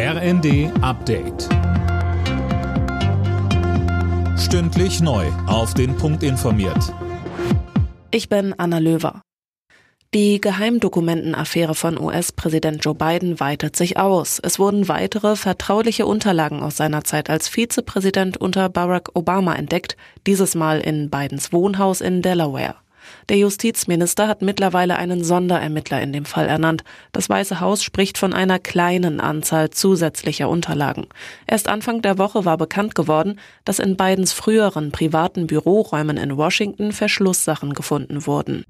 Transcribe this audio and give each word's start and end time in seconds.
RND 0.00 0.70
Update. 0.80 1.48
Stündlich 4.38 5.00
neu. 5.00 5.26
Auf 5.48 5.74
den 5.74 5.96
Punkt 5.96 6.22
informiert. 6.22 6.94
Ich 8.12 8.28
bin 8.28 8.54
Anna 8.56 8.78
Löwer. 8.78 9.22
Die 10.14 10.40
Geheimdokumentenaffäre 10.40 11.74
von 11.74 12.00
US-Präsident 12.00 12.84
Joe 12.84 12.94
Biden 12.94 13.40
weitet 13.40 13.74
sich 13.74 13.96
aus. 13.96 14.38
Es 14.38 14.60
wurden 14.60 14.86
weitere 14.86 15.34
vertrauliche 15.34 16.06
Unterlagen 16.06 16.62
aus 16.62 16.76
seiner 16.76 17.02
Zeit 17.02 17.28
als 17.28 17.48
Vizepräsident 17.48 18.36
unter 18.36 18.68
Barack 18.68 19.10
Obama 19.14 19.56
entdeckt, 19.56 19.96
dieses 20.28 20.54
Mal 20.54 20.78
in 20.78 21.10
Bidens 21.10 21.52
Wohnhaus 21.52 22.00
in 22.02 22.22
Delaware. 22.22 22.76
Der 23.28 23.36
Justizminister 23.36 24.28
hat 24.28 24.42
mittlerweile 24.42 24.96
einen 24.96 25.24
Sonderermittler 25.24 26.00
in 26.00 26.12
dem 26.12 26.24
Fall 26.24 26.46
ernannt. 26.46 26.84
Das 27.12 27.28
Weiße 27.28 27.60
Haus 27.60 27.82
spricht 27.82 28.18
von 28.18 28.32
einer 28.32 28.58
kleinen 28.58 29.20
Anzahl 29.20 29.70
zusätzlicher 29.70 30.48
Unterlagen. 30.48 31.06
Erst 31.46 31.68
Anfang 31.68 32.02
der 32.02 32.18
Woche 32.18 32.44
war 32.44 32.56
bekannt 32.56 32.94
geworden, 32.94 33.38
dass 33.64 33.78
in 33.78 33.96
Bidens 33.96 34.32
früheren 34.32 34.92
privaten 34.92 35.46
Büroräumen 35.46 36.16
in 36.16 36.36
Washington 36.36 36.92
Verschlusssachen 36.92 37.74
gefunden 37.74 38.26
wurden. 38.26 38.64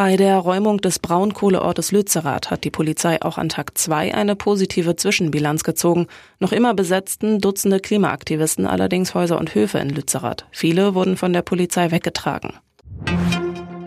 Bei 0.00 0.16
der 0.16 0.38
Räumung 0.38 0.78
des 0.78 0.98
Braunkohleortes 0.98 1.92
Lützerath 1.92 2.50
hat 2.50 2.64
die 2.64 2.70
Polizei 2.70 3.20
auch 3.20 3.36
an 3.36 3.50
Tag 3.50 3.76
zwei 3.76 4.14
eine 4.14 4.34
positive 4.34 4.96
Zwischenbilanz 4.96 5.62
gezogen. 5.62 6.06
Noch 6.38 6.52
immer 6.52 6.72
besetzten 6.72 7.38
Dutzende 7.38 7.80
Klimaaktivisten 7.80 8.66
allerdings 8.66 9.12
Häuser 9.12 9.38
und 9.38 9.54
Höfe 9.54 9.76
in 9.76 9.90
Lützerath. 9.90 10.46
Viele 10.52 10.94
wurden 10.94 11.18
von 11.18 11.34
der 11.34 11.42
Polizei 11.42 11.90
weggetragen. 11.90 12.54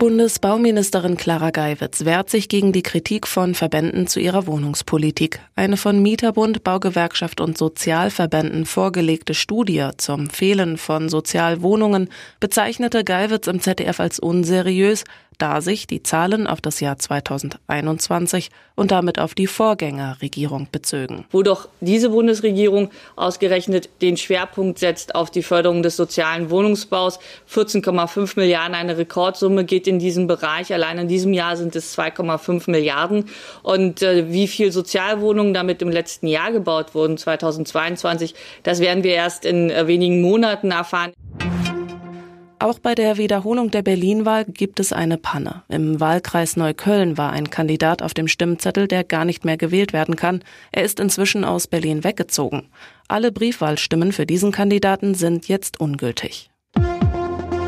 Bundesbauministerin 0.04 1.16
Clara 1.16 1.48
Geiwitz 1.48 2.04
wehrt 2.04 2.28
sich 2.28 2.50
gegen 2.50 2.72
die 2.72 2.82
Kritik 2.82 3.26
von 3.26 3.54
Verbänden 3.54 4.06
zu 4.06 4.20
ihrer 4.20 4.46
Wohnungspolitik. 4.46 5.40
Eine 5.56 5.78
von 5.78 6.02
Mieterbund, 6.02 6.62
Baugewerkschaft 6.62 7.40
und 7.40 7.56
Sozialverbänden 7.56 8.66
vorgelegte 8.66 9.32
Studie 9.32 9.88
zum 9.96 10.28
Fehlen 10.28 10.76
von 10.76 11.08
Sozialwohnungen 11.08 12.10
bezeichnete 12.38 13.02
Geiwitz 13.02 13.46
im 13.46 13.60
ZDF 13.60 13.98
als 13.98 14.18
unseriös, 14.18 15.04
da 15.38 15.60
sich 15.60 15.86
die 15.86 16.02
Zahlen 16.02 16.46
auf 16.46 16.60
das 16.60 16.80
Jahr 16.80 16.98
2021 16.98 18.50
und 18.74 18.90
damit 18.90 19.18
auf 19.18 19.34
die 19.34 19.46
Vorgängerregierung 19.46 20.68
bezögen. 20.70 21.24
Wo 21.30 21.42
doch 21.42 21.68
diese 21.80 22.10
Bundesregierung 22.10 22.90
ausgerechnet 23.16 23.88
den 24.00 24.16
Schwerpunkt 24.16 24.78
setzt 24.78 25.14
auf 25.14 25.30
die 25.30 25.42
Förderung 25.42 25.82
des 25.82 25.96
sozialen 25.96 26.50
Wohnungsbaus. 26.50 27.18
14,5 27.52 28.38
Milliarden, 28.38 28.74
eine 28.74 28.96
Rekordsumme 28.96 29.64
geht 29.64 29.86
in 29.86 29.93
diesem 29.98 30.26
Bereich. 30.26 30.72
Allein 30.72 30.98
in 30.98 31.08
diesem 31.08 31.32
Jahr 31.32 31.56
sind 31.56 31.76
es 31.76 31.96
2,5 31.96 32.70
Milliarden. 32.70 33.26
Und 33.62 34.02
äh, 34.02 34.32
wie 34.32 34.48
viel 34.48 34.72
Sozialwohnungen 34.72 35.54
damit 35.54 35.82
im 35.82 35.90
letzten 35.90 36.26
Jahr 36.26 36.52
gebaut 36.52 36.94
wurden, 36.94 37.16
2022, 37.16 38.34
das 38.62 38.80
werden 38.80 39.04
wir 39.04 39.12
erst 39.12 39.44
in 39.44 39.70
äh, 39.70 39.86
wenigen 39.86 40.20
Monaten 40.20 40.70
erfahren. 40.70 41.12
Auch 42.64 42.78
bei 42.78 42.94
der 42.94 43.18
Wiederholung 43.18 43.70
der 43.70 43.82
Berlin-Wahl 43.82 44.46
gibt 44.46 44.80
es 44.80 44.92
eine 44.92 45.18
Panne. 45.18 45.64
Im 45.68 46.00
Wahlkreis 46.00 46.56
Neukölln 46.56 47.18
war 47.18 47.30
ein 47.30 47.50
Kandidat 47.50 48.00
auf 48.00 48.14
dem 48.14 48.26
Stimmzettel, 48.26 48.88
der 48.88 49.04
gar 49.04 49.26
nicht 49.26 49.44
mehr 49.44 49.58
gewählt 49.58 49.92
werden 49.92 50.16
kann. 50.16 50.42
Er 50.72 50.82
ist 50.82 50.98
inzwischen 50.98 51.44
aus 51.44 51.66
Berlin 51.66 52.04
weggezogen. 52.04 52.70
Alle 53.06 53.32
Briefwahlstimmen 53.32 54.12
für 54.12 54.24
diesen 54.24 54.50
Kandidaten 54.50 55.14
sind 55.14 55.46
jetzt 55.46 55.78
ungültig. 55.78 56.53